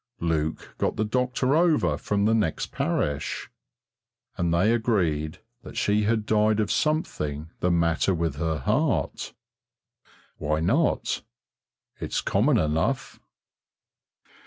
Luke 0.19 0.73
got 0.79 0.95
the 0.95 1.05
doctor 1.05 1.55
over 1.55 1.95
from 1.95 2.25
the 2.25 2.33
next 2.33 2.71
parish, 2.71 3.51
and 4.35 4.51
they 4.51 4.73
agreed 4.73 5.37
that 5.61 5.77
she 5.77 6.05
had 6.05 6.25
died 6.25 6.59
of 6.59 6.71
something 6.71 7.51
the 7.59 7.69
matter 7.69 8.11
with 8.15 8.37
her 8.37 8.57
heart. 8.57 9.35
Why 10.39 10.59
not? 10.59 11.21
It's 11.99 12.19
common 12.21 12.57
enough. 12.57 13.19